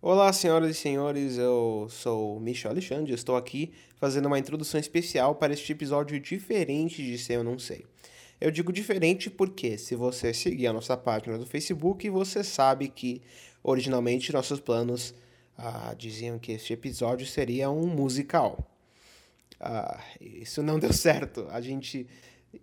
Olá, 0.00 0.32
senhoras 0.32 0.70
e 0.70 0.74
senhores, 0.74 1.38
eu 1.38 1.88
sou 1.90 2.38
Michel 2.38 2.70
Alexandre, 2.70 3.12
estou 3.12 3.34
aqui 3.34 3.72
fazendo 3.96 4.26
uma 4.26 4.38
introdução 4.38 4.78
especial 4.78 5.34
para 5.34 5.52
este 5.52 5.72
episódio 5.72 6.20
diferente 6.20 7.04
de 7.04 7.18
Sei 7.18 7.36
ou 7.36 7.42
Não 7.42 7.58
Sei. 7.58 7.84
Eu 8.40 8.52
digo 8.52 8.72
diferente 8.72 9.28
porque, 9.28 9.76
se 9.76 9.96
você 9.96 10.32
seguir 10.32 10.68
a 10.68 10.72
nossa 10.72 10.96
página 10.96 11.36
do 11.36 11.44
Facebook, 11.44 12.08
você 12.10 12.44
sabe 12.44 12.86
que 12.86 13.20
originalmente 13.60 14.32
nossos 14.32 14.60
planos 14.60 15.12
ah, 15.56 15.92
diziam 15.98 16.38
que 16.38 16.52
este 16.52 16.72
episódio 16.72 17.26
seria 17.26 17.68
um 17.68 17.88
musical. 17.88 18.70
Ah, 19.58 20.00
isso 20.20 20.62
não 20.62 20.78
deu 20.78 20.92
certo. 20.92 21.48
A 21.50 21.60
gente 21.60 22.06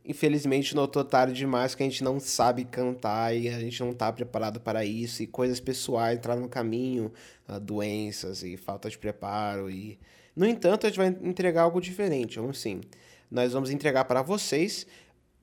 infelizmente 0.04 0.76
notou 0.76 1.04
tarde 1.04 1.34
demais 1.34 1.76
que 1.76 1.84
a 1.84 1.86
gente 1.86 2.04
não 2.04 2.20
sabe 2.20 2.66
cantar 2.66 3.36
e 3.36 3.50
a 3.50 3.60
gente 3.60 3.80
não 3.82 3.92
está 3.92 4.12
preparado 4.12 4.60
para 4.60 4.84
isso 4.86 5.22
e 5.24 5.28
coisas 5.28 5.60
pessoais 5.60 6.18
entraram 6.18 6.42
no 6.42 6.50
caminho, 6.50 7.12
uh, 7.48 7.60
doenças 7.60 8.44
e 8.44 8.58
falta 8.58 8.90
de 8.90 8.98
preparo 8.98 9.70
e 9.70 10.00
no 10.36 10.46
entanto 10.46 10.86
a 10.86 10.90
gente 10.90 10.98
vai 10.98 11.08
entregar 11.08 11.64
algo 11.64 11.80
diferente, 11.80 12.40
vamos 12.40 12.60
sim. 12.60 12.82
Nós 13.32 13.54
vamos 13.54 13.70
entregar 13.70 14.06
para 14.06 14.22
vocês 14.22 14.86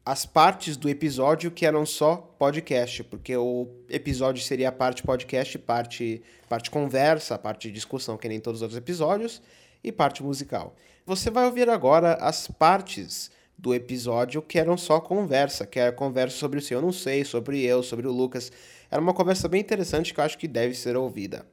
as 0.05 0.27
partes 0.27 0.77
do 0.77 0.89
episódio 0.89 1.51
que 1.51 1.65
eram 1.65 1.87
só 1.87 2.17
podcast, 2.17 3.05
porque 3.05 3.37
o 3.37 3.69
episódio 3.89 4.43
seria 4.43 4.73
parte 4.73 5.03
podcast, 5.03 5.59
parte 5.59 6.23
parte 6.49 6.71
conversa, 6.71 7.39
parte 7.39 7.71
discussão, 7.71 8.19
que 8.19 8.29
nem 8.29 8.41
todos 8.41 8.59
os 8.59 8.63
outros 8.63 8.77
episódios, 8.77 9.41
e 9.83 9.91
parte 9.91 10.23
musical. 10.23 10.75
Você 11.07 11.31
vai 11.31 11.47
ouvir 11.47 11.69
agora 11.71 12.15
as 12.15 12.47
partes 12.47 13.31
do 13.63 13.73
episódio 13.73 14.43
que 14.43 14.59
eram 14.59 14.77
só 14.77 15.01
conversa, 15.01 15.65
que 15.65 15.79
era 15.79 15.93
conversa 15.93 16.37
sobre 16.37 16.59
o 16.59 16.63
seu 16.63 16.79
eu 16.79 16.83
não 16.83 16.93
sei, 16.93 17.25
sobre 17.25 17.63
eu, 17.63 17.81
sobre 17.81 18.09
o 18.09 18.13
Lucas. 18.13 18.51
Era 18.91 19.01
uma 19.01 19.15
conversa 19.15 19.49
bem 19.49 19.61
interessante 19.61 20.13
que 20.13 20.19
eu 20.19 20.25
acho 20.25 20.37
que 20.37 20.49
deve 20.49 20.75
ser 20.75 20.97
ouvida. 20.97 21.47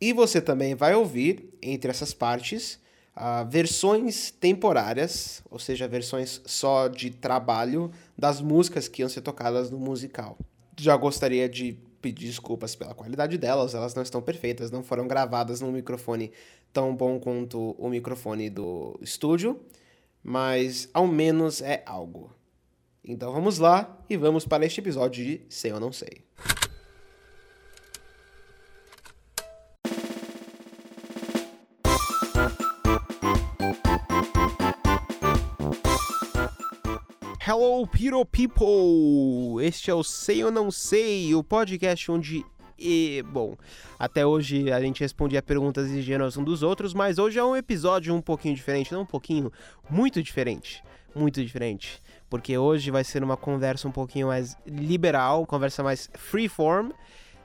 E 0.00 0.12
você 0.14 0.40
também 0.40 0.74
vai 0.74 0.94
ouvir, 0.94 1.50
entre 1.60 1.90
essas 1.90 2.14
partes, 2.14 2.80
uh, 3.14 3.46
versões 3.46 4.30
temporárias, 4.30 5.42
ou 5.50 5.58
seja, 5.58 5.86
versões 5.86 6.40
só 6.46 6.88
de 6.88 7.10
trabalho 7.10 7.92
das 8.16 8.40
músicas 8.40 8.88
que 8.88 9.02
iam 9.02 9.08
ser 9.08 9.20
tocadas 9.20 9.70
no 9.70 9.78
musical. 9.78 10.38
Já 10.80 10.96
gostaria 10.96 11.46
de 11.46 11.76
pedir 12.00 12.26
desculpas 12.26 12.74
pela 12.74 12.94
qualidade 12.94 13.36
delas, 13.36 13.74
elas 13.74 13.94
não 13.94 14.02
estão 14.02 14.22
perfeitas, 14.22 14.70
não 14.70 14.82
foram 14.82 15.06
gravadas 15.06 15.60
num 15.60 15.70
microfone 15.70 16.32
tão 16.72 16.96
bom 16.96 17.20
quanto 17.20 17.76
o 17.78 17.88
microfone 17.90 18.48
do 18.48 18.98
estúdio 19.02 19.60
mas 20.22 20.88
ao 20.94 21.06
menos 21.06 21.60
é 21.60 21.82
algo. 21.86 22.34
Então 23.04 23.32
vamos 23.32 23.58
lá 23.58 23.98
e 24.08 24.16
vamos 24.16 24.46
para 24.46 24.64
este 24.64 24.80
episódio 24.80 25.24
de 25.24 25.42
Sei 25.48 25.72
ou 25.72 25.80
Não 25.80 25.92
Sei. 25.92 26.24
Hello, 37.44 37.84
Piro 37.88 38.24
People! 38.24 39.66
Este 39.66 39.90
é 39.90 39.94
o 39.94 40.04
Sei 40.04 40.44
ou 40.44 40.50
Não 40.52 40.70
Sei, 40.70 41.34
o 41.34 41.42
podcast 41.42 42.08
onde 42.08 42.46
e, 42.78 43.24
bom, 43.30 43.56
até 43.98 44.26
hoje 44.26 44.70
a 44.72 44.80
gente 44.80 45.00
respondia 45.00 45.42
perguntas 45.42 45.90
ingênuas 45.90 46.36
um 46.36 46.44
dos 46.44 46.62
outros, 46.62 46.94
mas 46.94 47.18
hoje 47.18 47.38
é 47.38 47.44
um 47.44 47.56
episódio 47.56 48.14
um 48.14 48.20
pouquinho 48.20 48.54
diferente, 48.54 48.92
não 48.92 49.02
um 49.02 49.06
pouquinho, 49.06 49.52
muito 49.88 50.22
diferente. 50.22 50.82
Muito 51.14 51.44
diferente. 51.44 52.02
Porque 52.30 52.56
hoje 52.56 52.90
vai 52.90 53.04
ser 53.04 53.22
uma 53.22 53.36
conversa 53.36 53.86
um 53.86 53.92
pouquinho 53.92 54.28
mais 54.28 54.56
liberal, 54.66 55.46
conversa 55.46 55.82
mais 55.82 56.08
freeform, 56.14 56.90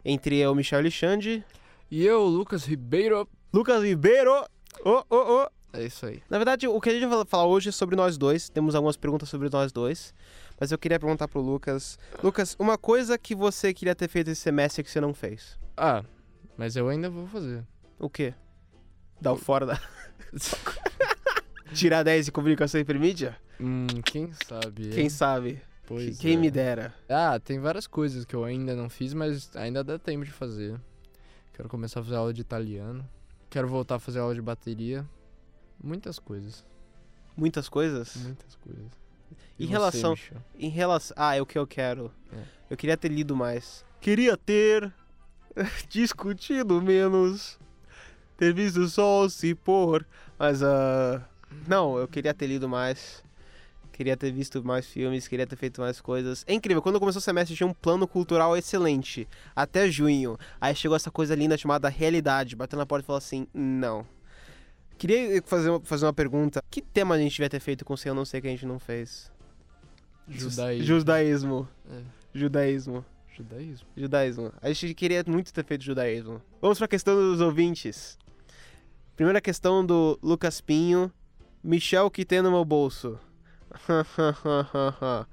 entre 0.06 0.38
eu, 0.38 0.56
Michel 0.56 0.80
Alexandre. 0.80 1.44
E 1.92 2.06
eu, 2.06 2.24
Lucas 2.24 2.66
Ribeiro. 2.66 3.28
Lucas 3.54 3.84
Ribeiro! 3.84 4.46
Oh, 4.86 5.04
oh, 5.10 5.44
oh! 5.44 5.48
É 5.74 5.86
isso 5.86 6.06
aí. 6.06 6.24
Na 6.30 6.38
verdade, 6.38 6.68
o 6.68 6.80
que 6.80 6.90
a 6.90 6.94
gente 6.94 7.06
vai 7.06 7.26
falar 7.26 7.46
hoje 7.46 7.70
é 7.70 7.72
sobre 7.72 7.96
nós 7.96 8.18
dois. 8.18 8.50
Temos 8.50 8.74
algumas 8.74 8.96
perguntas 8.96 9.28
sobre 9.30 9.50
nós 9.50 9.72
dois. 9.72 10.14
Mas 10.60 10.72
eu 10.72 10.78
queria 10.78 11.00
perguntar 11.00 11.28
pro 11.28 11.40
Lucas. 11.40 12.00
Lucas, 12.24 12.56
uma 12.58 12.78
coisa 12.78 13.18
que 13.18 13.36
você 13.36 13.74
queria 13.74 13.96
ter 13.96 14.08
feito 14.08 14.32
esse 14.32 14.42
semestre 14.42 14.84
que 14.84 14.90
você 14.90 15.00
não 15.00 15.14
fez. 15.14 15.60
Ah, 15.76 16.04
mas 16.58 16.76
eu 16.76 16.90
ainda 16.90 17.10
vou 17.10 17.28
fazer. 17.28 17.64
O 18.00 18.10
quê? 18.10 18.34
Dar 19.22 19.34
o 19.34 19.38
fora 19.38 19.66
da. 19.66 19.82
Tirar 21.74 22.04
10 22.04 22.30
em 22.30 22.32
comunicação 22.32 22.80
intermídia? 22.80 23.38
Hum, 23.60 23.88
quem 24.04 24.32
sabe? 24.34 24.90
Quem 24.90 25.10
sabe? 25.10 25.62
Pois 25.86 26.18
quem 26.18 26.34
é. 26.34 26.38
me 26.38 26.50
dera. 26.50 26.94
Ah, 27.08 27.40
tem 27.40 27.60
várias 27.60 27.88
coisas 27.88 28.26
que 28.26 28.36
eu 28.36 28.44
ainda 28.44 28.76
não 28.76 28.90
fiz, 28.90 29.14
mas 29.14 29.56
ainda 29.56 29.84
dá 29.84 30.00
tempo 30.00 30.26
de 30.26 30.32
fazer. 30.32 30.80
Quero 31.54 31.70
começar 31.70 32.00
a 32.00 32.04
fazer 32.04 32.16
aula 32.16 32.34
de 32.34 32.42
italiano. 32.42 33.08
Quero 33.50 33.68
voltar 33.68 33.96
a 33.96 34.00
fazer 34.00 34.20
aula 34.20 34.36
de 34.36 34.42
bateria. 34.42 35.06
Muitas 35.82 36.20
coisas. 36.20 36.66
Muitas 37.36 37.70
coisas? 37.70 38.16
Muitas 38.18 38.56
coisas. 38.56 38.92
E 39.58 39.66
em 39.66 39.68
relação. 39.68 40.16
Você, 40.16 40.34
em 40.58 40.70
relação. 40.70 41.16
Ah, 41.18 41.36
é 41.36 41.42
o 41.42 41.46
que 41.46 41.58
eu 41.58 41.66
quero. 41.66 42.12
É. 42.32 42.44
Eu 42.70 42.78
queria 42.78 42.98
ter 42.98 43.10
lido 43.10 43.36
mais. 43.36 43.86
Queria 44.00 44.38
ter 44.38 44.94
discutido 45.90 46.82
menos. 46.82 47.60
Ter 48.38 48.54
visto 48.54 48.82
o 48.82 48.88
sol 48.88 49.30
se 49.30 49.56
pôr. 49.56 50.06
Mas, 50.38 50.62
uh, 50.62 51.22
não, 51.68 51.98
eu 51.98 52.08
queria 52.08 52.34
ter 52.34 52.48
lido 52.48 52.70
mais. 52.70 53.24
Queria 53.92 54.16
ter 54.16 54.32
visto 54.32 54.64
mais 54.64 54.86
filmes, 54.86 55.28
queria 55.28 55.48
ter 55.48 55.56
feito 55.56 55.82
mais 55.82 56.00
coisas. 56.00 56.46
É 56.46 56.54
incrível, 56.54 56.84
quando 56.84 57.00
começou 57.00 57.18
o 57.18 57.22
semestre 57.22 57.56
tinha 57.56 57.66
um 57.66 57.74
plano 57.74 58.08
cultural 58.08 58.56
excelente. 58.56 59.28
Até 59.56 59.90
junho. 59.90 60.38
Aí 60.62 60.76
chegou 60.76 60.96
essa 60.96 61.10
coisa 61.10 61.34
linda 61.34 61.58
chamada 61.58 61.90
realidade. 61.90 62.56
Bateu 62.56 62.78
na 62.78 62.86
porta 62.86 63.04
e 63.04 63.08
falou 63.08 63.18
assim: 63.18 63.48
não. 63.52 64.06
Queria 64.98 65.42
fazer 65.44 65.70
uma, 65.70 65.80
fazer 65.82 66.06
uma 66.06 66.14
pergunta. 66.14 66.64
Que 66.70 66.82
tema 66.82 67.16
a 67.16 67.18
gente 67.20 67.32
devia 67.32 67.50
ter 67.50 67.60
feito 67.60 67.86
com 67.86 67.94
o 67.94 67.98
Eu 68.04 68.16
Não 68.16 68.26
Sei 68.26 68.42
que 68.42 68.48
a 68.48 68.50
gente 68.50 68.66
não 68.66 68.80
fez? 68.80 69.32
Judaísmo. 70.28 70.86
Judaísmo. 70.86 71.68
É. 71.90 72.02
Judaísmo. 72.34 73.06
Judaísmo. 73.30 73.88
Judaísmo. 73.96 74.52
A 74.62 74.72
gente 74.72 74.94
queria 74.96 75.24
muito 75.28 75.54
ter 75.54 75.64
feito 75.64 75.84
judaísmo. 75.84 76.42
Vamos 76.60 76.80
pra 76.80 76.88
questão 76.88 77.16
dos 77.16 77.40
ouvintes. 77.40 78.18
Primeira 79.16 79.40
questão 79.40 79.86
do 79.86 80.20
Lucas 80.22 80.60
Pinho. 80.60 81.12
Michel 81.64 82.10
que 82.10 82.26
tem 82.26 82.42
no 82.42 82.50
meu 82.52 82.66
bolso. 82.66 83.20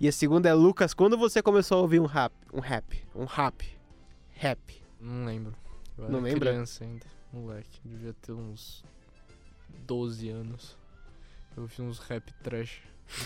e 0.00 0.08
a 0.08 0.12
segunda 0.12 0.48
é 0.48 0.54
Lucas, 0.54 0.94
quando 0.94 1.16
você 1.16 1.40
começou 1.42 1.78
a 1.78 1.82
ouvir 1.82 2.00
um 2.00 2.06
rap? 2.06 2.32
Um 2.52 2.60
rap. 2.60 3.04
Um 3.14 3.24
rap. 3.24 3.64
Rap. 4.30 4.82
Não 5.00 5.24
lembro. 5.26 5.61
Eu 6.06 6.12
Não 6.12 6.20
lembra? 6.20 6.50
criança 6.50 6.84
ainda. 6.84 7.06
Moleque. 7.32 7.80
Devia 7.84 8.12
ter 8.14 8.32
uns 8.32 8.84
12 9.86 10.28
anos. 10.28 10.76
Eu 11.56 11.66
vi 11.66 11.82
uns 11.82 11.98
rap 11.98 12.32
trash 12.42 12.82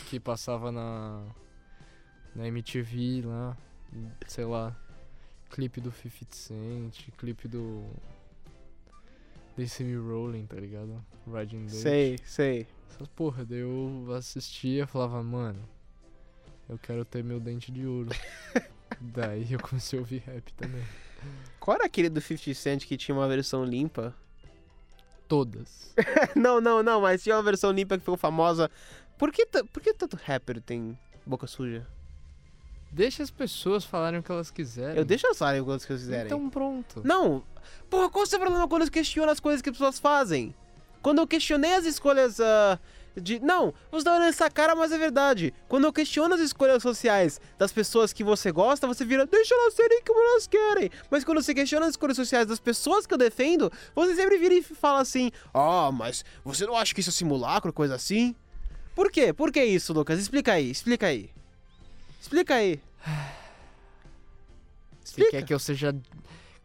que 0.08 0.18
passava 0.20 0.70
na. 0.72 1.24
Na 2.34 2.46
MTV 2.48 3.22
lá. 3.24 3.56
Sei 4.26 4.44
lá. 4.44 4.76
Clipe 5.50 5.80
do 5.80 5.92
50 5.92 6.34
Cent, 6.34 7.08
clipe 7.16 7.46
do. 7.48 7.84
Desse 9.56 9.82
Me 9.84 9.96
Rolling, 9.96 10.44
tá 10.46 10.56
ligado? 10.56 11.02
Riding 11.26 11.66
Dutch. 11.66 11.76
Sei, 11.76 12.18
sei. 12.24 12.66
Essas 12.90 13.08
porra, 13.08 13.44
daí 13.44 13.60
eu 13.60 14.06
assistia 14.14 14.84
e 14.84 14.86
falava, 14.86 15.22
mano, 15.22 15.62
eu 16.68 16.78
quero 16.78 17.04
ter 17.04 17.24
meu 17.24 17.40
dente 17.40 17.72
de 17.72 17.86
ouro. 17.86 18.10
daí 19.00 19.50
eu 19.52 19.58
comecei 19.60 19.98
a 19.98 20.02
ouvir 20.02 20.18
rap 20.26 20.52
também. 20.54 20.82
Qual 21.58 21.74
era 21.74 21.86
aquele 21.86 22.08
do 22.08 22.20
50 22.20 22.54
Cent 22.54 22.84
que 22.84 22.96
tinha 22.96 23.14
uma 23.14 23.26
versão 23.26 23.64
limpa? 23.64 24.14
Todas. 25.26 25.94
não, 26.36 26.60
não, 26.60 26.82
não, 26.82 27.00
mas 27.00 27.22
tinha 27.22 27.36
uma 27.36 27.42
versão 27.42 27.72
limpa 27.72 27.96
que 27.96 28.00
ficou 28.00 28.16
famosa. 28.16 28.70
Por 29.18 29.32
que, 29.32 29.46
por 29.46 29.82
que 29.82 29.92
tanto 29.92 30.16
rapper 30.16 30.60
tem 30.60 30.96
boca 31.24 31.46
suja? 31.46 31.86
Deixa 32.92 33.22
as 33.22 33.30
pessoas 33.30 33.84
falarem 33.84 34.20
o 34.20 34.22
que 34.22 34.30
elas 34.30 34.50
quiserem. 34.50 34.96
Eu 34.96 35.04
deixo 35.04 35.26
elas 35.26 35.38
falarem 35.38 35.62
quantos 35.64 35.84
que 35.84 35.92
eles 35.92 36.02
quiserem. 36.02 36.26
Então 36.26 36.48
pronto. 36.48 37.02
Não! 37.04 37.42
Porra, 37.90 38.08
qual 38.08 38.22
é 38.22 38.26
o 38.26 38.30
seu 38.30 38.38
problema 38.38 38.68
quando 38.68 38.82
eu 38.82 38.90
questiono 38.90 39.30
as 39.30 39.40
coisas 39.40 39.60
que 39.60 39.68
as 39.68 39.76
pessoas 39.76 39.98
fazem? 39.98 40.54
Quando 41.02 41.18
eu 41.18 41.26
questionei 41.26 41.74
as 41.74 41.84
escolhas 41.84 42.40
ah, 42.40 42.78
de. 43.20 43.40
Não, 43.40 43.72
você 43.90 44.04
tá 44.04 44.12
olhando 44.12 44.28
essa 44.28 44.50
cara, 44.50 44.74
mas 44.74 44.92
é 44.92 44.98
verdade. 44.98 45.52
Quando 45.68 45.84
eu 45.84 45.92
questiono 45.92 46.34
as 46.34 46.40
escolhas 46.40 46.82
sociais 46.82 47.40
das 47.58 47.72
pessoas 47.72 48.12
que 48.12 48.22
você 48.22 48.52
gosta, 48.52 48.86
você 48.86 49.04
vira, 49.04 49.26
deixa 49.26 49.54
elas 49.54 49.74
serem 49.74 50.02
como 50.02 50.20
elas 50.20 50.46
querem. 50.46 50.90
Mas 51.10 51.24
quando 51.24 51.42
você 51.42 51.54
questiona 51.54 51.86
as 51.86 51.92
escolhas 51.92 52.16
sociais 52.16 52.46
das 52.46 52.60
pessoas 52.60 53.06
que 53.06 53.14
eu 53.14 53.18
defendo, 53.18 53.70
você 53.94 54.14
sempre 54.14 54.38
vira 54.38 54.54
e 54.54 54.62
fala 54.62 55.00
assim: 55.00 55.30
Ah, 55.52 55.90
mas 55.92 56.24
você 56.44 56.66
não 56.66 56.76
acha 56.76 56.94
que 56.94 57.00
isso 57.00 57.10
é 57.10 57.12
simulacro, 57.12 57.72
coisa 57.72 57.94
assim? 57.94 58.34
Por 58.94 59.10
quê? 59.10 59.32
Por 59.32 59.52
que 59.52 59.62
isso, 59.62 59.92
Lucas? 59.92 60.18
Explica 60.18 60.52
aí, 60.52 60.70
explica 60.70 61.06
aí. 61.06 61.30
Explica 62.20 62.54
aí. 62.54 62.80
Você 65.04 65.30
quer 65.30 65.44
que 65.44 65.54
eu 65.54 65.58
seja 65.58 65.94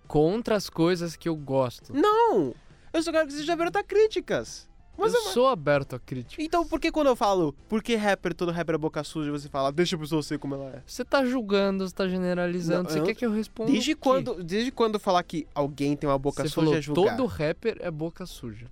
contra 0.07 0.55
as 0.55 0.69
coisas 0.69 1.15
que 1.15 1.29
eu 1.29 1.35
gosto. 1.35 1.93
Não! 1.93 2.53
Eu 2.91 3.01
só 3.01 3.11
quero 3.11 3.27
que 3.27 3.33
você 3.33 3.43
já 3.43 3.53
aberta 3.53 3.81
críticas. 3.83 4.67
Mas 5.01 5.13
eu 5.13 5.21
uma- 5.21 5.31
sou 5.31 5.47
aberto 5.47 5.95
a 5.95 5.99
crítica. 5.99 6.41
Então 6.41 6.65
por 6.65 6.79
que 6.79 6.91
quando 6.91 7.07
eu 7.07 7.15
falo 7.15 7.53
por 7.67 7.81
que 7.83 7.95
rapper, 7.95 8.33
todo 8.33 8.51
rapper 8.51 8.75
é 8.75 8.77
boca 8.77 9.03
suja, 9.03 9.31
você 9.31 9.49
fala, 9.49 9.71
deixa 9.71 9.95
a 9.95 9.99
pessoa 9.99 10.21
ser 10.23 10.37
como 10.39 10.55
ela 10.55 10.69
é? 10.77 10.83
Você 10.85 11.03
tá 11.03 11.25
julgando, 11.25 11.87
você 11.87 11.93
tá 11.95 12.07
generalizando. 12.07 12.83
Não, 12.83 12.89
você 12.89 12.99
eu- 12.99 13.03
quer 13.03 13.15
que 13.15 13.25
eu 13.25 13.31
responda? 13.31 13.71
Desde 13.71 13.95
quando, 13.95 14.43
desde 14.43 14.71
quando 14.71 14.99
falar 14.99 15.23
que 15.23 15.47
alguém 15.55 15.95
tem 15.95 16.09
uma 16.09 16.17
boca 16.19 16.43
Você 16.43 16.49
suja 16.49 16.55
falou, 16.65 16.77
é 16.77 16.81
julgar? 16.81 17.17
todo 17.17 17.25
rapper 17.27 17.77
é 17.79 17.89
boca 17.91 18.25
suja. 18.25 18.67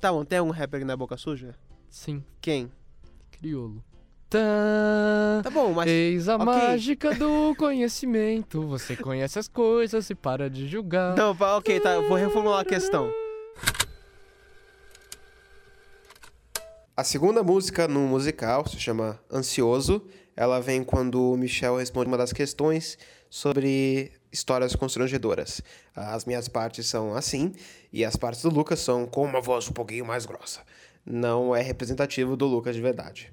Tá 0.00 0.12
bom, 0.12 0.24
tem 0.24 0.40
um 0.40 0.50
rapper 0.50 0.80
que 0.80 0.84
não 0.86 0.94
é 0.94 0.96
boca 0.96 1.16
suja? 1.16 1.54
Sim, 1.88 2.22
Quem? 2.40 2.70
criolo. 3.30 3.82
Tá. 4.30 5.50
Bom, 5.52 5.72
mas 5.74 5.90
Eis 5.90 6.26
a 6.28 6.36
ok. 6.36 6.46
mágica 6.46 7.14
do 7.14 7.54
conhecimento. 7.56 8.66
Você 8.66 8.96
conhece 8.96 9.38
as 9.38 9.46
coisas 9.46 10.08
e 10.08 10.14
para 10.14 10.48
de 10.48 10.66
julgar. 10.66 11.14
Não, 11.16 11.36
ok, 11.38 11.78
tá, 11.80 11.90
eu 11.94 12.08
vou 12.08 12.16
reformular 12.16 12.60
a 12.60 12.64
questão. 12.64 13.10
A 16.94 17.02
segunda 17.02 17.42
música 17.42 17.88
no 17.88 18.00
musical 18.00 18.68
se 18.68 18.78
chama 18.78 19.18
Ansioso. 19.32 20.06
Ela 20.36 20.60
vem 20.60 20.84
quando 20.84 21.32
o 21.32 21.36
Michel 21.38 21.76
responde 21.76 22.08
uma 22.08 22.18
das 22.18 22.34
questões 22.34 22.98
sobre 23.30 24.12
histórias 24.30 24.76
constrangedoras. 24.76 25.62
As 25.96 26.26
minhas 26.26 26.48
partes 26.48 26.86
são 26.86 27.14
assim 27.14 27.54
e 27.90 28.04
as 28.04 28.14
partes 28.14 28.42
do 28.42 28.50
Lucas 28.50 28.80
são 28.80 29.06
com 29.06 29.24
uma 29.24 29.40
voz 29.40 29.66
um 29.68 29.72
pouquinho 29.72 30.04
mais 30.04 30.26
grossa. 30.26 30.60
Não 31.04 31.56
é 31.56 31.62
representativo 31.62 32.36
do 32.36 32.44
Lucas 32.44 32.76
de 32.76 32.82
verdade. 32.82 33.32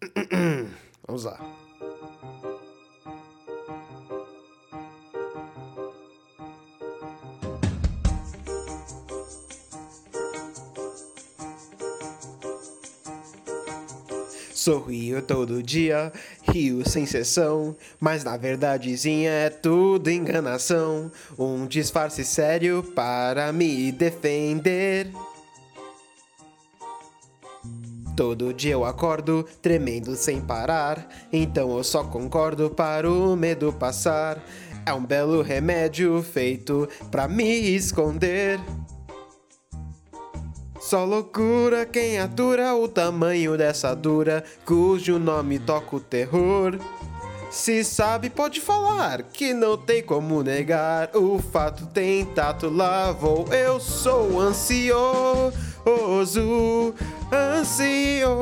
Vamos 1.04 1.24
lá. 1.24 1.59
Sorrio 14.60 15.22
todo 15.22 15.62
dia, 15.62 16.12
rio 16.52 16.86
sem 16.86 17.06
cessão, 17.06 17.74
mas 17.98 18.22
na 18.24 18.36
verdadezinha 18.36 19.30
é 19.30 19.48
tudo 19.48 20.10
enganação. 20.10 21.10
Um 21.38 21.66
disfarce 21.66 22.22
sério 22.26 22.82
para 22.94 23.54
me 23.54 23.90
defender. 23.90 25.10
Todo 28.14 28.52
dia 28.52 28.72
eu 28.72 28.84
acordo 28.84 29.48
tremendo 29.62 30.14
sem 30.14 30.42
parar, 30.42 31.08
então 31.32 31.74
eu 31.74 31.82
só 31.82 32.04
concordo 32.04 32.68
para 32.68 33.10
o 33.10 33.34
medo 33.34 33.72
passar. 33.72 34.44
É 34.84 34.92
um 34.92 35.02
belo 35.02 35.40
remédio 35.40 36.22
feito 36.22 36.86
pra 37.10 37.26
me 37.26 37.74
esconder. 37.74 38.60
Só 40.90 41.04
loucura 41.04 41.86
quem 41.86 42.18
atura 42.18 42.74
o 42.74 42.88
tamanho 42.88 43.56
dessa 43.56 43.94
dura, 43.94 44.42
cujo 44.64 45.20
nome 45.20 45.60
toca 45.60 45.94
o 45.94 46.00
terror. 46.00 46.76
Se 47.48 47.84
sabe, 47.84 48.28
pode 48.28 48.60
falar, 48.60 49.22
que 49.22 49.54
não 49.54 49.78
tem 49.78 50.02
como 50.02 50.42
negar. 50.42 51.10
O 51.14 51.38
fato 51.38 51.86
tem 51.86 52.24
tato, 52.24 52.68
lá 52.68 53.12
vou. 53.12 53.46
Eu 53.52 53.78
sou 53.78 54.40
ansioso, 54.40 55.52
ansioso, 57.32 58.32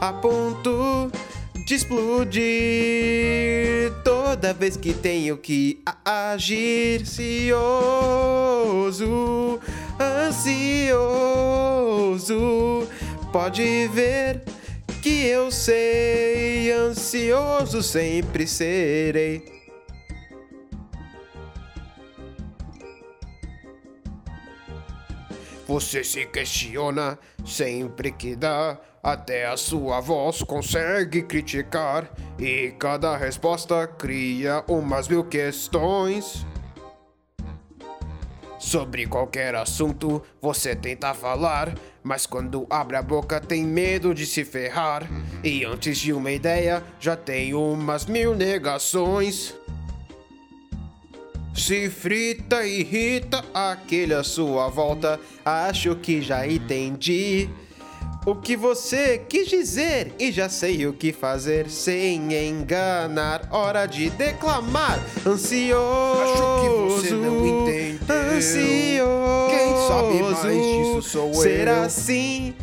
a 0.00 0.10
ponto 0.10 1.12
de 1.66 1.74
explodir 1.74 2.42
toda 4.02 4.54
vez 4.54 4.74
que 4.74 4.94
tenho 4.94 5.36
que 5.36 5.82
agir. 6.02 7.02
Ansioso, 7.02 8.54
ansioso, 10.00 10.88
pode 13.32 13.88
ver 13.88 14.42
que 15.02 15.26
eu 15.26 15.50
sei, 15.50 16.72
ansioso 16.72 17.82
sempre 17.82 18.46
serei. 18.46 19.44
Você 25.66 26.04
se 26.04 26.26
questiona 26.26 27.18
sempre 27.44 28.12
que 28.12 28.36
dá, 28.36 28.78
até 29.02 29.46
a 29.46 29.56
sua 29.56 30.00
voz 30.00 30.42
consegue 30.42 31.22
criticar, 31.22 32.10
e 32.38 32.74
cada 32.78 33.16
resposta 33.16 33.86
cria 33.86 34.64
umas 34.68 35.08
mil 35.08 35.24
questões. 35.24 36.46
Sobre 38.64 39.06
qualquer 39.06 39.54
assunto 39.54 40.22
você 40.40 40.74
tenta 40.74 41.12
falar, 41.12 41.74
mas 42.02 42.24
quando 42.24 42.66
abre 42.70 42.96
a 42.96 43.02
boca 43.02 43.38
tem 43.38 43.62
medo 43.62 44.14
de 44.14 44.24
se 44.24 44.42
ferrar. 44.42 45.06
E 45.44 45.66
antes 45.66 45.98
de 45.98 46.14
uma 46.14 46.32
ideia 46.32 46.82
já 46.98 47.14
tem 47.14 47.52
umas 47.52 48.06
mil 48.06 48.34
negações. 48.34 49.54
Se 51.54 51.90
frita, 51.90 52.66
irrita 52.66 53.44
aquele 53.52 54.14
à 54.14 54.24
sua 54.24 54.70
volta. 54.70 55.20
Acho 55.44 55.94
que 55.96 56.22
já 56.22 56.46
entendi 56.48 57.50
o 58.26 58.34
que 58.34 58.56
você 58.56 59.20
quis 59.28 59.48
dizer 59.48 60.12
e 60.18 60.32
já 60.32 60.48
sei 60.48 60.86
o 60.86 60.92
que 60.94 61.12
fazer 61.12 61.68
sem 61.68 62.32
enganar. 62.48 63.46
Hora 63.50 63.84
de 63.86 64.08
declamar. 64.10 64.98
Ansioso. 65.26 66.22
Acho 66.22 66.62
que 66.62 66.68
você 67.08 67.14
não 67.14 67.46
entendeu. 67.46 67.98
Ansioso. 68.36 69.50
Quem 69.50 69.76
sabe 69.88 70.22
mais 70.22 70.42
disso 70.42 71.02
sou 71.10 71.34
Ser 71.34 71.68
eu. 71.68 71.82
assim 71.82 72.54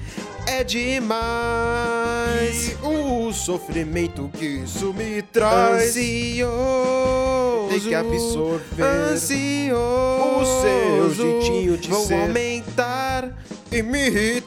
é 0.48 0.64
demais. 0.64 2.72
E 2.72 2.76
o 2.84 3.32
sofrimento 3.32 4.30
que 4.38 4.46
isso 4.46 4.92
me 4.94 5.22
traz. 5.22 5.90
Ansioso. 5.90 7.68
Tem 7.70 7.80
que 7.80 7.96
absorver 7.96 8.84
Ansioso. 8.84 10.42
o 10.42 10.62
seu 10.62 11.14
jeitinho 11.14 11.78
de 11.78 11.90
Vou 11.90 12.06
ser. 12.06 12.16
aumentar. 12.16 13.32
E 13.72 13.82
me 13.82 14.08
irritar. 14.08 14.41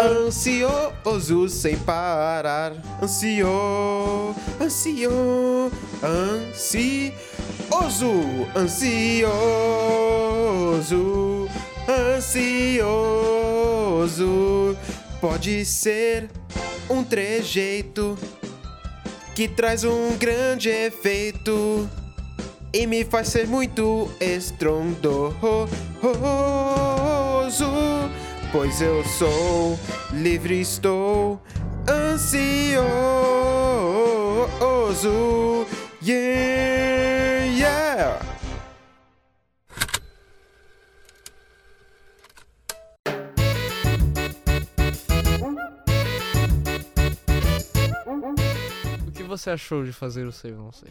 Ansioso 0.00 1.48
sem 1.48 1.76
parar. 1.78 2.72
Ansio, 3.00 4.34
ansio, 4.60 5.70
ansioso, 6.02 7.30
ansioso, 8.56 9.38
ansioso. 12.18 13.16
Pode 15.20 15.64
ser 15.64 16.28
um 16.90 17.04
trejeito 17.04 18.18
que 19.34 19.46
traz 19.46 19.84
um 19.84 20.16
grande 20.18 20.68
efeito 20.68 21.88
e 22.72 22.86
me 22.86 23.04
faz 23.04 23.28
ser 23.28 23.46
muito 23.46 24.10
estrondoso. 24.20 25.38
Pois 28.50 28.80
eu 28.80 29.04
sou 29.04 29.78
livre, 30.10 30.58
estou 30.60 31.40
ansioso. 31.86 32.88
Yeah, 36.02 37.44
yeah. 37.44 38.18
O 49.06 49.10
que 49.12 49.22
você 49.22 49.50
achou 49.50 49.84
de 49.84 49.92
fazer 49.92 50.24
o 50.26 50.32
Sei 50.32 50.52
Eu 50.52 50.56
Não 50.56 50.72
Sei? 50.72 50.90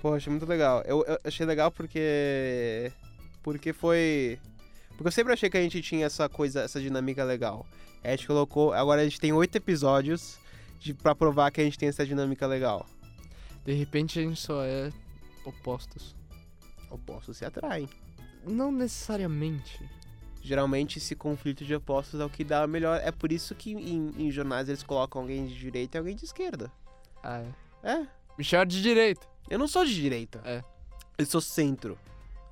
Poxa, 0.00 0.28
muito 0.28 0.46
legal. 0.46 0.82
Eu, 0.84 1.04
eu 1.06 1.20
achei 1.24 1.46
legal 1.46 1.70
porque. 1.70 2.90
Porque 3.44 3.72
foi. 3.72 4.40
Porque 5.02 5.08
eu 5.08 5.12
sempre 5.12 5.32
achei 5.32 5.50
que 5.50 5.56
a 5.56 5.62
gente 5.62 5.82
tinha 5.82 6.06
essa 6.06 6.28
coisa, 6.28 6.60
essa 6.60 6.80
dinâmica 6.80 7.24
legal. 7.24 7.66
A 8.04 8.10
gente 8.10 8.26
colocou. 8.26 8.72
Agora 8.72 9.00
a 9.00 9.04
gente 9.04 9.18
tem 9.18 9.32
oito 9.32 9.56
episódios 9.56 10.38
de, 10.78 10.94
pra 10.94 11.14
provar 11.14 11.50
que 11.50 11.60
a 11.60 11.64
gente 11.64 11.76
tem 11.76 11.88
essa 11.88 12.06
dinâmica 12.06 12.46
legal. 12.46 12.86
De 13.64 13.72
repente 13.72 14.18
a 14.18 14.22
gente 14.22 14.40
só 14.40 14.62
é 14.62 14.92
opostos. 15.44 16.14
Opostos 16.88 17.36
se 17.36 17.44
atraem. 17.44 17.88
Não 18.46 18.70
necessariamente. 18.70 19.80
Geralmente 20.40 20.98
esse 20.98 21.16
conflito 21.16 21.64
de 21.64 21.74
opostos 21.74 22.20
é 22.20 22.24
o 22.24 22.30
que 22.30 22.44
dá 22.44 22.64
melhor. 22.66 23.00
É 23.02 23.10
por 23.10 23.32
isso 23.32 23.54
que 23.56 23.72
em, 23.72 24.12
em 24.16 24.30
jornais 24.30 24.68
eles 24.68 24.82
colocam 24.82 25.22
alguém 25.22 25.46
de 25.46 25.56
direita 25.56 25.96
e 25.96 25.98
alguém 25.98 26.14
de 26.14 26.24
esquerda. 26.24 26.70
Ah, 27.22 27.42
é. 27.82 27.92
É. 27.92 28.06
Michel 28.38 28.64
de 28.64 28.80
direita. 28.80 29.26
Eu 29.50 29.58
não 29.58 29.66
sou 29.66 29.84
de 29.84 29.94
direita. 29.94 30.40
É. 30.44 30.62
Eu 31.18 31.26
sou 31.26 31.40
centro. 31.40 31.98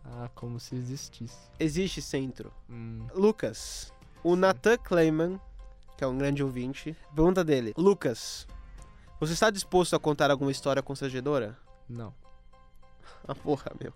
Ah, 0.04 0.28
como 0.34 0.58
se 0.58 0.74
existisse. 0.74 1.36
Existe 1.58 2.00
centro. 2.00 2.52
Hum. 2.68 3.06
Lucas, 3.14 3.92
o 4.22 4.36
Nathan 4.36 4.76
Kleiman, 4.78 5.40
que 5.96 6.04
é 6.04 6.06
um 6.06 6.16
grande 6.16 6.42
ouvinte, 6.42 6.96
pergunta 7.14 7.44
dele: 7.44 7.74
Lucas, 7.76 8.46
você 9.18 9.32
está 9.32 9.50
disposto 9.50 9.94
a 9.94 10.00
contar 10.00 10.30
alguma 10.30 10.50
história 10.50 10.82
constrangedora? 10.82 11.56
Não. 11.88 12.14
Ah, 13.26 13.34
porra, 13.34 13.72
meu. 13.80 13.92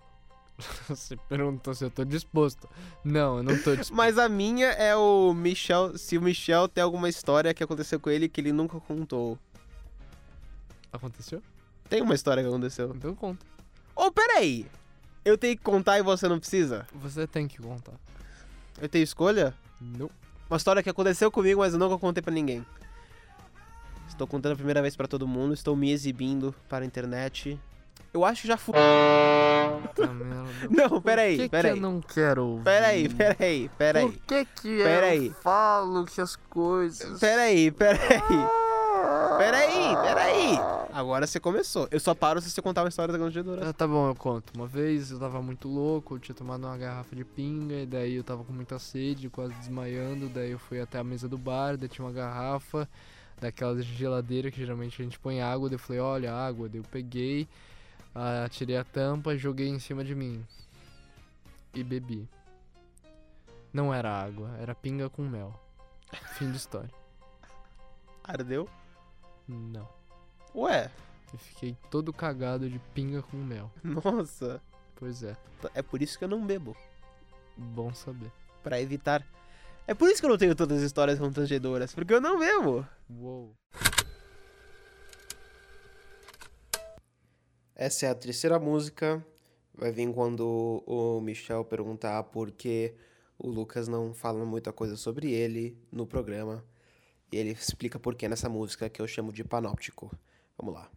Você 0.87 1.17
perguntou 1.27 1.73
se 1.73 1.83
eu 1.83 1.89
tô 1.89 2.05
disposto. 2.05 2.69
Não, 3.03 3.37
eu 3.37 3.43
não 3.43 3.57
tô 3.57 3.71
disposto. 3.75 3.93
Mas 3.93 4.17
a 4.17 4.29
minha 4.29 4.67
é 4.67 4.95
o 4.95 5.33
Michel. 5.33 5.97
Se 5.97 6.17
o 6.17 6.21
Michel 6.21 6.67
tem 6.67 6.83
alguma 6.83 7.09
história 7.09 7.53
que 7.53 7.63
aconteceu 7.63 7.99
com 7.99 8.09
ele 8.09 8.29
que 8.29 8.39
ele 8.39 8.51
nunca 8.51 8.79
contou. 8.79 9.37
Aconteceu? 10.93 11.41
Tem 11.89 12.01
uma 12.01 12.15
história 12.15 12.41
que 12.41 12.47
aconteceu. 12.47 12.93
Então 12.95 13.13
conta. 13.15 13.45
Ô, 13.95 14.11
peraí! 14.11 14.65
Eu 15.25 15.37
tenho 15.37 15.57
que 15.57 15.63
contar 15.63 15.97
e 15.97 16.03
você 16.03 16.27
não 16.29 16.37
precisa? 16.39 16.85
Você 16.93 17.25
tem 17.25 17.47
que 17.47 17.57
contar. 17.57 17.93
Eu 18.79 18.87
tenho 18.87 19.03
escolha? 19.03 19.55
Não. 19.81 20.09
Uma 20.47 20.57
história 20.57 20.83
que 20.83 20.89
aconteceu 20.89 21.31
comigo, 21.31 21.61
mas 21.61 21.73
eu 21.73 21.79
nunca 21.79 21.97
contei 21.97 22.21
pra 22.21 22.31
ninguém. 22.31 22.63
Estou 24.07 24.27
contando 24.27 24.53
a 24.53 24.55
primeira 24.55 24.83
vez 24.83 24.95
pra 24.95 25.07
todo 25.07 25.27
mundo, 25.27 25.53
estou 25.55 25.75
me 25.75 25.91
exibindo 25.91 26.53
para 26.69 26.85
a 26.85 26.87
internet. 26.87 27.59
Eu 28.13 28.23
acho 28.23 28.43
que 28.43 28.47
já 28.47 28.55
fui. 28.55 28.75
Puta 29.87 30.07
merda. 30.13 30.45
Não, 30.69 31.01
peraí, 31.01 31.37
que 31.37 31.49
peraí. 31.49 31.73
Que 31.73 31.77
eu 31.79 31.81
não 31.81 31.99
quero 32.01 32.45
ouvir? 32.45 32.63
Peraí, 32.63 33.09
peraí, 33.09 33.69
peraí. 33.77 34.05
Por 34.11 34.19
que 34.27 34.45
que 34.45 34.83
Peraí. 34.83 35.27
eu 35.27 35.33
falo 35.33 36.05
que 36.05 36.21
as 36.21 36.35
coisas... 36.35 37.19
Peraí, 37.19 37.71
peraí. 37.71 38.21
Peraí, 39.37 39.95
peraí. 40.03 40.59
Agora 40.93 41.27
você 41.27 41.39
começou. 41.39 41.87
Eu 41.91 41.99
só 41.99 42.15
paro 42.15 42.39
se 42.39 42.49
você 42.49 42.61
contar 42.61 42.83
uma 42.83 42.89
história 42.89 43.11
da 43.11 43.19
constrangedora. 43.19 43.69
Ah, 43.69 43.73
tá 43.73 43.85
bom, 43.85 44.07
eu 44.07 44.15
conto. 44.15 44.53
Uma 44.55 44.65
vez 44.65 45.11
eu 45.11 45.19
tava 45.19 45.41
muito 45.41 45.67
louco, 45.67 46.15
eu 46.15 46.19
tinha 46.19 46.35
tomado 46.35 46.65
uma 46.65 46.77
garrafa 46.77 47.15
de 47.15 47.25
pinga, 47.25 47.75
e 47.75 47.85
daí 47.85 48.15
eu 48.15 48.23
tava 48.23 48.43
com 48.43 48.53
muita 48.53 48.79
sede, 48.79 49.29
quase 49.29 49.53
desmaiando, 49.55 50.29
daí 50.29 50.51
eu 50.51 50.59
fui 50.59 50.79
até 50.79 50.97
a 50.97 51.03
mesa 51.03 51.27
do 51.27 51.37
bar, 51.37 51.75
daí 51.77 51.89
tinha 51.89 52.05
uma 52.05 52.13
garrafa 52.13 52.87
daquela 53.39 53.75
de 53.75 53.83
geladeira 53.83 54.49
que 54.49 54.57
geralmente 54.57 55.01
a 55.01 55.03
gente 55.03 55.19
põe 55.19 55.41
água, 55.41 55.67
daí 55.67 55.75
eu 55.75 55.79
falei, 55.79 56.01
olha, 56.01 56.33
água, 56.33 56.69
daí 56.69 56.79
eu 56.79 56.85
peguei, 56.89 57.47
ah, 58.13 58.47
tirei 58.49 58.77
a 58.77 58.83
tampa, 58.85 59.35
joguei 59.35 59.67
em 59.67 59.79
cima 59.79 60.03
de 60.03 60.15
mim 60.15 60.45
e 61.73 61.83
bebi. 61.83 62.27
Não 63.73 63.93
era 63.93 64.09
água, 64.09 64.49
era 64.61 64.73
pinga 64.73 65.09
com 65.09 65.23
mel. 65.23 65.53
Fim 66.37 66.49
de 66.49 66.55
história. 66.55 66.89
Ardeu? 68.23 68.69
Não. 69.47 69.87
Ué, 70.55 70.89
Eu 71.33 71.39
fiquei 71.39 71.75
todo 71.91 72.13
cagado 72.13 72.69
de 72.69 72.79
pinga 72.93 73.21
com 73.21 73.37
mel. 73.37 73.69
nossa. 73.83 74.61
Pois 74.95 75.21
é, 75.23 75.35
É 75.73 75.81
por 75.81 76.01
isso 76.01 76.17
que 76.17 76.23
eu 76.23 76.29
não 76.29 76.45
bebo. 76.45 76.75
bom 77.57 77.93
saber. 77.93 78.31
Pra 78.63 78.81
evitar. 78.81 79.25
É 79.87 79.93
por 79.93 80.09
isso 80.09 80.19
que 80.19 80.25
eu 80.25 80.29
não 80.29 80.37
tenho 80.37 80.55
todas 80.55 80.79
as 80.79 80.83
histórias 80.83 81.19
constrangedoras. 81.19 81.93
Porque 81.93 82.13
eu 82.13 82.21
não 82.21 82.39
bebo. 82.39 82.87
Uou. 83.09 83.53
Essa 87.75 88.05
é 88.07 88.09
a 88.09 88.15
terceira 88.15 88.57
música. 88.57 89.23
Vai 89.73 89.91
vir 89.91 90.11
quando 90.13 90.81
o 90.87 91.19
Michel 91.21 91.65
perguntar 91.65 92.23
por 92.23 92.49
que 92.51 92.95
o 93.37 93.49
Lucas 93.49 93.87
não 93.89 94.13
fala 94.13 94.45
muita 94.45 94.71
coisa 94.71 94.95
sobre 94.95 95.31
ele 95.31 95.77
no 95.91 96.07
programa. 96.07 96.63
E 97.31 97.37
ele 97.37 97.51
explica 97.51 97.99
por 97.99 98.15
que 98.15 98.27
nessa 98.27 98.49
música 98.49 98.89
que 98.89 99.01
eu 99.01 99.07
chamo 99.07 99.31
de 99.31 99.43
panóptico. 99.43 100.11
Vamos 100.57 100.73
lá. 100.73 100.89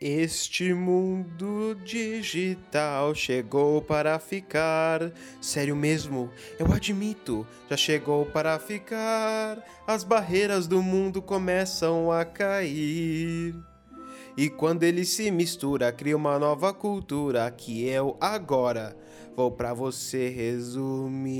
Este 0.00 0.72
mundo 0.72 1.74
digital 1.84 3.14
chegou 3.14 3.82
para 3.82 4.18
ficar. 4.18 5.12
Sério 5.42 5.76
mesmo, 5.76 6.30
eu 6.58 6.72
admito, 6.72 7.46
já 7.68 7.76
chegou 7.76 8.24
para 8.24 8.58
ficar. 8.58 9.62
As 9.86 10.02
barreiras 10.02 10.66
do 10.66 10.82
mundo 10.82 11.20
começam 11.20 12.10
a 12.10 12.24
cair. 12.24 13.54
E 14.38 14.48
quando 14.48 14.84
ele 14.84 15.04
se 15.04 15.30
mistura, 15.30 15.92
cria 15.92 16.16
uma 16.16 16.38
nova 16.38 16.72
cultura 16.72 17.50
que 17.50 17.84
eu 17.84 18.16
agora 18.18 18.96
vou 19.40 19.50
pra 19.50 19.72
você 19.72 20.28
resumir. 20.28 21.32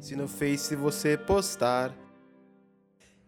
Se 0.00 0.16
no 0.16 0.26
Face 0.26 0.74
você 0.74 1.18
postar 1.18 1.94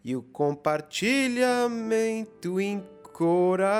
e 0.03 0.15
o 0.15 0.23
compartilhamento 0.23 2.59
encorajar. 2.59 3.77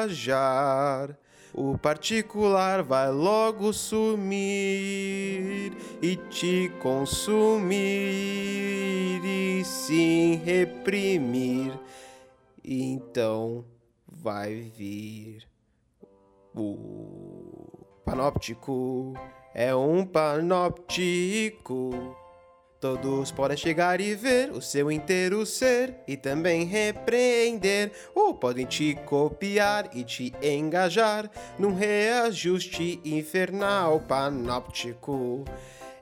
O 1.52 1.76
particular 1.80 2.84
vai 2.84 3.12
logo 3.12 3.74
sumir 3.74 5.74
e 6.00 6.16
te 6.30 6.72
consumir 6.80 7.80
e 9.26 9.64
sim 9.66 10.40
reprimir. 10.46 11.74
Então 12.64 13.66
vai 14.08 14.72
vir 14.78 15.48
o 16.54 17.55
panóptico. 18.06 19.14
É 19.54 19.76
um 19.76 20.06
panóptico. 20.06 21.92
Todos 22.80 23.32
podem 23.32 23.58
chegar 23.58 24.00
e 24.00 24.14
ver 24.14 24.52
o 24.52 24.62
seu 24.62 24.92
inteiro 24.92 25.44
ser 25.46 25.96
e 26.08 26.16
também 26.16 26.66
repreender, 26.66 27.92
ou 28.14 28.36
podem 28.36 28.66
te 28.66 28.94
copiar 29.06 29.90
e 29.96 30.04
te 30.04 30.32
engajar 30.44 31.32
num 31.58 31.74
reajuste 31.74 33.00
infernal 33.04 34.00
panóptico. 34.02 35.44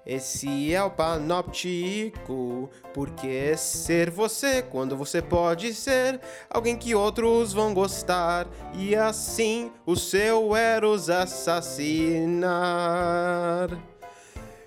Esse 0.06 0.74
é 0.74 0.84
o 0.84 0.90
panóptico, 0.90 2.70
porque 2.94 3.56
ser 3.56 4.10
você 4.10 4.62
quando 4.62 4.98
você 4.98 5.22
pode 5.22 5.74
ser 5.74 6.20
alguém 6.50 6.76
que 6.76 6.94
outros 6.94 7.54
vão 7.54 7.74
gostar 7.74 8.46
e 8.74 8.94
assim 8.96 9.72
o 9.86 9.96
seu 9.96 10.54
Eros 10.56 11.10
assassinar. 11.10 12.44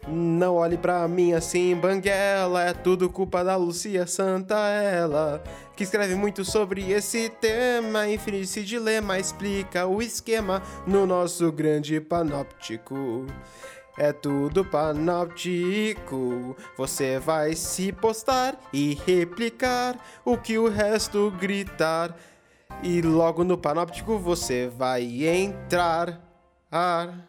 Não 0.08 0.54
olhe 0.54 0.78
pra 0.78 1.06
mim 1.08 1.32
assim, 1.32 1.74
banguela. 1.74 2.62
É 2.62 2.72
tudo 2.72 3.10
culpa 3.10 3.42
da 3.42 3.56
Lucia 3.56 4.06
Santa, 4.06 4.54
ela. 4.54 5.42
Que 5.74 5.82
escreve 5.82 6.14
muito 6.14 6.44
sobre 6.44 6.92
esse 6.92 7.28
tema. 7.28 8.08
Infelice 8.08 8.62
dilema 8.62 9.18
explica 9.18 9.84
o 9.86 10.00
esquema 10.00 10.62
no 10.86 11.06
nosso 11.06 11.50
grande 11.50 12.00
panóptico. 12.00 13.26
É 13.98 14.12
tudo 14.12 14.64
panóptico. 14.64 16.54
Você 16.76 17.18
vai 17.18 17.54
se 17.54 17.92
postar 17.92 18.58
e 18.72 18.94
replicar 19.06 19.98
o 20.24 20.36
que 20.36 20.58
o 20.58 20.68
resto 20.68 21.30
gritar. 21.40 22.14
E 22.82 23.00
logo 23.00 23.42
no 23.42 23.56
panóptico 23.56 24.18
você 24.18 24.68
vai 24.68 25.26
entrar. 25.26 26.20
Ar. 26.70 27.26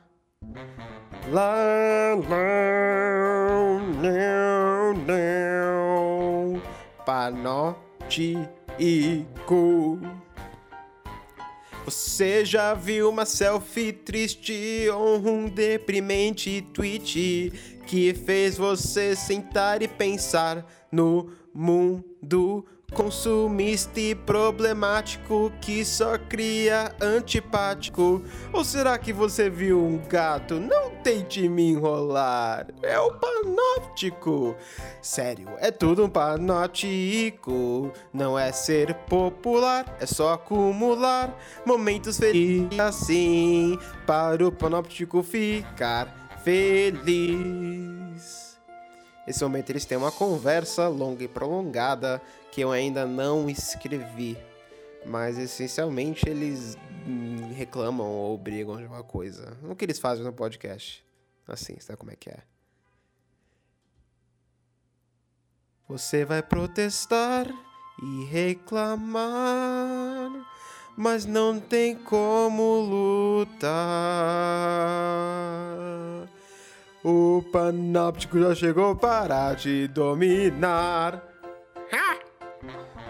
Lá, 1.29 1.55
lá, 2.29 2.47
não, 4.01 4.93
não. 4.93 6.61
Panóptico. 7.05 8.47
Você 11.87 12.43
já 12.43 12.73
viu 12.73 13.09
uma 13.09 13.25
selfie 13.25 13.93
triste 13.93 14.89
ou 14.93 15.25
um 15.25 15.47
deprimente 15.47 16.61
tweet 16.73 17.53
que 17.85 18.13
fez 18.13 18.57
você 18.57 19.15
sentar 19.15 19.81
e 19.81 19.87
pensar 19.87 20.65
no 20.91 21.29
mundo 21.53 22.65
consumista 22.93 24.01
e 24.01 24.13
problemático 24.13 25.49
que 25.61 25.85
só 25.85 26.17
cria 26.17 26.93
antipático? 26.99 28.21
Ou 28.51 28.65
será 28.65 28.97
que 28.97 29.13
você 29.13 29.49
viu 29.49 29.81
um 29.81 29.97
gato? 30.09 30.55
Não 30.55 30.86
tente 31.03 31.47
me 31.47 31.71
enrolar, 31.71 32.67
é 32.81 32.99
o 32.99 33.13
panóptico. 33.13 34.55
Sério, 35.01 35.49
é 35.59 35.71
tudo 35.71 36.05
um 36.05 36.09
panóptico. 36.09 37.91
Não 38.13 38.37
é 38.37 38.51
ser 38.51 38.93
popular, 38.93 39.97
é 39.99 40.05
só 40.05 40.33
acumular 40.33 41.35
momentos 41.65 42.17
felizes 42.17 42.79
assim 42.79 43.77
para 44.05 44.45
o 44.45 44.51
panóptico 44.51 45.23
ficar 45.23 46.29
feliz. 46.43 48.57
Esse 49.27 49.43
momento 49.43 49.69
eles 49.69 49.85
têm 49.85 49.97
uma 49.97 50.11
conversa 50.11 50.87
longa 50.87 51.23
e 51.23 51.27
prolongada 51.27 52.21
que 52.51 52.61
eu 52.61 52.71
ainda 52.71 53.05
não 53.05 53.49
escrevi. 53.49 54.37
Mas 55.05 55.37
essencialmente 55.37 56.27
eles 56.27 56.77
hum, 57.05 57.53
reclamam 57.53 58.07
ou 58.07 58.37
brigam 58.37 58.77
de 58.77 58.85
uma 58.85 59.03
coisa. 59.03 59.57
O 59.63 59.75
que 59.75 59.85
eles 59.85 59.99
fazem 59.99 60.23
no 60.23 60.33
podcast. 60.33 61.05
Assim, 61.47 61.79
sabe 61.79 61.97
como 61.97 62.11
é 62.11 62.15
que 62.15 62.29
é? 62.29 62.39
Você 65.87 66.25
vai 66.25 66.43
protestar 66.43 67.47
e 68.03 68.25
reclamar, 68.25 69.25
mas 70.97 71.25
não 71.25 71.61
tem 71.61 71.95
como 71.95 72.81
lutar. 72.81 73.67
O 77.03 77.41
panóptico 77.53 78.37
já 78.37 78.53
chegou 78.53 78.97
para 78.97 79.55
te 79.55 79.87
dominar. 79.87 81.23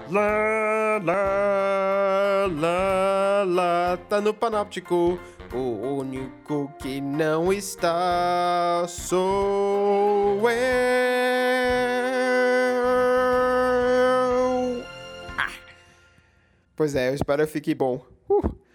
Lá, 0.09 1.01
lá, 1.03 2.47
lá, 2.49 3.43
lá, 3.45 3.97
tá 4.07 4.21
no 4.21 4.33
panóptico. 4.33 5.19
O 5.53 5.97
único 5.97 6.71
que 6.79 7.01
não 7.01 7.51
está 7.51 8.85
sou 8.87 10.49
eu. 10.49 10.55
Ah. 15.37 15.51
Pois 16.75 16.95
é, 16.95 17.09
eu 17.09 17.15
espero 17.15 17.45
que 17.45 17.51
fique 17.51 17.75
bom. 17.75 18.01
Uh. 18.29 18.66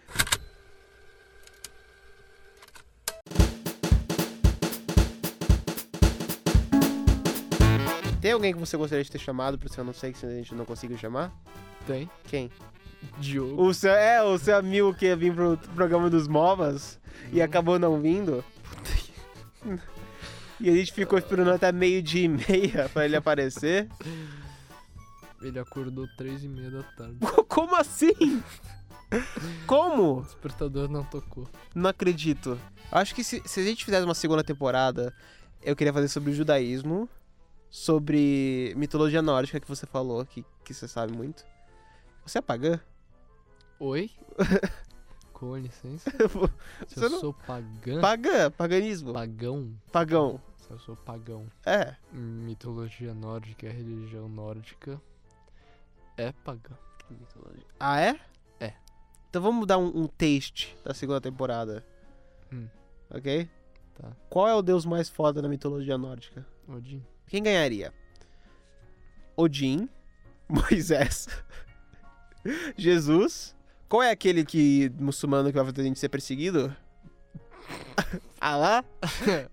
Alguém 8.43 8.53
que 8.53 8.59
você 8.59 8.77
gostaria 8.77 9.05
de 9.05 9.11
ter 9.11 9.21
chamado, 9.21 9.57
por 9.57 9.67
isso 9.67 9.79
eu 9.79 9.85
não 9.85 9.93
sei 9.93 10.13
se 10.13 10.27
a 10.27 10.31
gente 10.31 10.53
não 10.55 10.65
conseguiu 10.65 10.99
chamar? 10.99 11.33
Tem. 11.87 12.11
Quem? 12.25 12.51
Diogo. 13.19 13.63
O 13.63 13.73
seu, 13.73 13.93
é, 13.93 14.23
o 14.23 14.37
seu 14.37 14.57
amigo 14.57 14.93
que 14.93 15.07
ia 15.07 15.17
vir 15.17 15.33
pro 15.33 15.57
programa 15.77 16.11
dos 16.11 16.27
MOBAs 16.27 16.99
e 17.33 17.41
acabou 17.41 17.79
não 17.79 18.01
vindo. 18.01 18.45
E 20.59 20.69
a 20.69 20.73
gente 20.73 20.93
ficou 20.93 21.19
esperando 21.19 21.53
até 21.53 21.71
meio 21.71 22.03
dia 22.03 22.25
e 22.25 22.29
meia 22.29 22.89
pra 22.93 23.05
ele 23.05 23.17
aparecer. 23.17 23.89
Ele 25.41 25.59
acordou 25.59 26.09
três 26.17 26.43
e 26.43 26.49
meia 26.49 26.71
da 26.71 26.83
tarde. 26.83 27.19
Como 27.49 27.77
assim? 27.77 28.43
Como? 29.67 30.19
O 30.19 30.23
despertador 30.23 30.89
não 30.89 31.05
tocou. 31.05 31.49
Não 31.75 31.91
acredito. 31.91 32.59
Acho 32.91 33.15
que 33.15 33.23
se, 33.23 33.41
se 33.45 33.61
a 33.61 33.65
gente 33.65 33.85
fizesse 33.85 34.05
uma 34.05 34.15
segunda 34.15 34.43
temporada, 34.43 35.15
eu 35.63 35.77
queria 35.77 35.93
fazer 35.93 36.09
sobre 36.09 36.31
o 36.31 36.35
judaísmo, 36.35 37.09
sobre 37.73 38.75
mitologia 38.77 39.23
nórdica 39.23 39.59
que 39.59 39.67
você 39.67 39.87
falou, 39.87 40.27
que, 40.27 40.45
que 40.63 40.75
você 40.75 40.87
sabe 40.87 41.11
muito. 41.15 41.43
Você 42.25 42.37
é 42.37 42.43
pagã? 42.43 42.79
Oi? 43.81 44.11
Com 45.33 45.57
licença. 45.57 46.11
Se 46.87 46.95
Você 47.01 47.07
eu 47.07 47.11
não- 47.11 47.19
sou 47.19 47.33
pagã. 47.33 47.99
Pagã, 48.01 48.51
paganismo. 48.51 49.15
Pagão. 49.15 49.75
Pagão. 49.91 50.41
Se 50.59 50.71
eu 50.71 50.79
sou 50.79 50.95
pagão. 50.95 51.47
É. 51.65 51.97
Mitologia 52.13 53.15
nórdica, 53.15 53.69
religião 53.69 54.29
nórdica. 54.29 55.01
É 56.19 56.31
pagã. 56.31 56.77
Ah, 57.81 58.01
é? 58.01 58.21
É. 58.61 58.75
Então 59.31 59.41
vamos 59.43 59.67
dar 59.67 59.79
um, 59.79 60.03
um 60.03 60.07
taste 60.07 60.77
da 60.85 60.93
segunda 60.95 61.21
temporada. 61.23 61.85
Hum. 62.53 62.69
Ok? 63.11 63.49
Tá. 63.95 64.13
Qual 64.29 64.47
é 64.47 64.55
o 64.55 64.63
deus 64.63 64.85
mais 64.85 65.09
foda 65.09 65.41
da 65.43 65.49
mitologia 65.49 65.97
nórdica? 65.99 66.47
Odin. 66.69 67.03
Quem 67.33 67.43
ganharia? 67.43 67.95
Odin, 69.35 69.89
Moisés, 70.47 71.27
Jesus. 72.77 73.57
Qual 73.89 74.03
é 74.03 74.11
aquele 74.11 74.45
que 74.45 74.93
muçulmano 74.99 75.49
que 75.51 75.57
vai 75.57 75.65
fazer 75.65 75.81
a 75.81 75.85
gente 75.85 75.99
ser 75.99 76.11
perseguido? 76.11 76.77
Alá? 78.39 78.85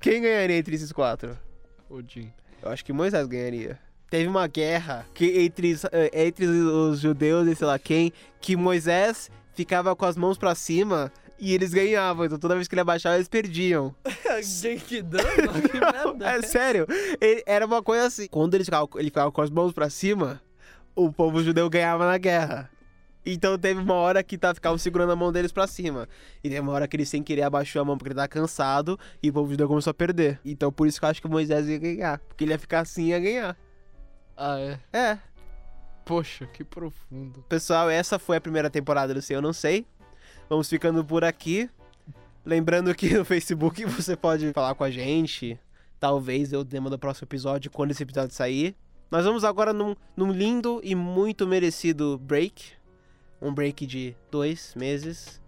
Quem 0.01 0.21
ganharia 0.21 0.57
entre 0.57 0.75
esses 0.75 0.91
quatro? 0.91 1.39
Odin. 1.89 2.33
Eu 2.61 2.69
acho 2.69 2.83
que 2.83 2.91
Moisés 2.91 3.25
ganharia. 3.27 3.79
Teve 4.09 4.27
uma 4.27 4.45
guerra 4.45 5.05
que 5.13 5.39
entre, 5.39 5.71
os- 5.71 5.85
eh, 5.85 6.11
entre 6.25 6.45
os 6.47 6.99
judeus 6.99 7.47
e 7.47 7.55
sei 7.55 7.65
lá 7.65 7.79
quem, 7.79 8.11
que 8.41 8.57
Moisés 8.57 9.31
ficava 9.53 9.95
com 9.95 10.03
as 10.03 10.17
mãos 10.17 10.37
pra 10.37 10.53
cima 10.53 11.09
e 11.39 11.53
eles 11.53 11.73
ganhavam. 11.73 12.25
Então 12.25 12.37
toda 12.37 12.55
vez 12.55 12.67
que 12.67 12.73
ele 12.75 12.81
abaixava, 12.81 13.15
eles 13.15 13.27
perdiam. 13.27 13.93
Genkidama? 14.43 15.23
Que 15.71 15.79
merda. 15.79 16.31
É 16.31 16.41
sério, 16.41 16.85
ele- 17.19 17.43
era 17.45 17.65
uma 17.65 17.81
coisa 17.81 18.05
assim. 18.07 18.27
Quando 18.27 18.53
ele 18.55 18.63
ficava, 18.65 18.87
ele 18.95 19.05
ficava 19.05 19.31
com 19.31 19.41
as 19.41 19.49
mãos 19.49 19.71
pra 19.73 19.89
cima, 19.89 20.41
o 20.95 21.11
povo 21.11 21.41
judeu 21.43 21.69
ganhava 21.69 22.05
na 22.05 22.17
guerra. 22.17 22.69
Então 23.25 23.57
teve 23.59 23.79
uma 23.81 23.93
hora 23.95 24.23
que 24.23 24.37
tá, 24.37 24.53
ficavam 24.55 24.77
segurando 24.77 25.11
a 25.11 25.15
mão 25.15 25.31
deles 25.31 25.51
pra 25.51 25.67
cima. 25.67 26.07
E 26.43 26.49
teve 26.49 26.61
uma 26.61 26.71
hora 26.71 26.87
que 26.87 26.95
ele 26.95 27.05
sem 27.05 27.21
querer 27.21 27.43
abaixou 27.43 27.81
a 27.81 27.85
mão 27.85 27.97
porque 27.97 28.09
ele 28.09 28.15
tava 28.15 28.27
cansado 28.29 28.97
e 29.21 29.29
o 29.29 29.33
povo 29.33 29.51
judeu 29.51 29.67
começou 29.67 29.91
a 29.91 29.93
perder. 29.93 30.39
Então 30.43 30.71
por 30.71 30.87
isso 30.87 30.99
que 30.99 31.05
eu 31.05 31.09
acho 31.09 31.21
que 31.21 31.27
o 31.27 31.29
Moisés 31.29 31.67
ia 31.67 31.77
ganhar. 31.77 32.19
Porque 32.19 32.43
ele 32.45 32.51
ia 32.53 32.57
ficar 32.59 32.79
assim 32.79 33.05
e 33.05 33.09
ia 33.09 33.19
ganhar. 33.19 33.57
Ah, 34.37 34.57
é? 34.59 34.79
É. 34.93 35.19
Poxa, 36.05 36.47
que 36.47 36.63
profundo. 36.63 37.43
Pessoal, 37.47 37.89
essa 37.89 38.17
foi 38.17 38.37
a 38.37 38.41
primeira 38.41 38.69
temporada 38.69 39.13
do 39.13 39.21
Sei 39.21 39.35
Eu 39.35 39.41
Não 39.41 39.53
Sei. 39.53 39.85
Vamos 40.49 40.67
ficando 40.67 41.05
por 41.05 41.23
aqui. 41.23 41.69
Lembrando 42.43 42.95
que 42.95 43.13
no 43.13 43.23
Facebook 43.23 43.85
você 43.85 44.15
pode 44.15 44.51
falar 44.51 44.73
com 44.73 44.83
a 44.83 44.89
gente. 44.89 45.59
Talvez 45.99 46.51
eu 46.51 46.65
tema 46.65 46.89
do 46.89 46.97
próximo 46.97 47.25
episódio, 47.25 47.69
quando 47.69 47.91
esse 47.91 48.01
episódio 48.01 48.33
sair. 48.33 48.75
Nós 49.11 49.25
vamos 49.25 49.43
agora 49.43 49.71
num, 49.71 49.95
num 50.17 50.31
lindo 50.31 50.81
e 50.83 50.95
muito 50.95 51.45
merecido 51.45 52.17
break. 52.17 52.71
Um 53.39 53.53
break 53.53 53.85
de 53.85 54.15
dois 54.31 54.73
meses. 54.75 55.39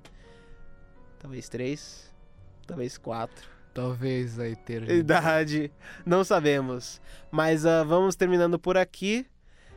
Talvez 1.18 1.50
três. 1.50 2.14
Talvez 2.68 2.98
quatro. 2.98 3.50
Talvez 3.74 4.38
a 4.40 4.48
eternidade. 4.48 5.00
Idade. 5.00 5.72
Não 6.06 6.24
sabemos. 6.24 7.02
Mas 7.32 7.66
ah, 7.66 7.84
vamos 7.84 8.16
terminando 8.16 8.60
por 8.60 8.78
aqui. 8.78 9.26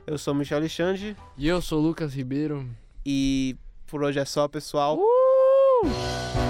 Eu 0.07 0.19
sou 0.19 0.35
o 0.35 0.37
Michel 0.37 0.59
Alexandre. 0.59 1.17
E 1.39 1.49
eu 1.49 1.63
sou 1.63 1.81
o 1.81 1.83
Lucas 1.83 2.13
Ribeiro. 2.13 2.69
E 3.07 3.57
por 3.87 4.03
hoje 4.03 4.19
é 4.19 4.25
só, 4.25 4.49
pessoal. 4.49 4.99
Uh! 4.99 5.14
Woo! 5.85 6.44